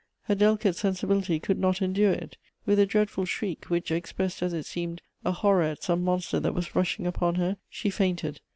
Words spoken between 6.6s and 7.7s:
rushing upon her,